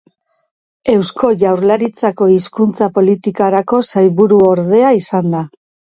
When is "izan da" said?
5.03-5.45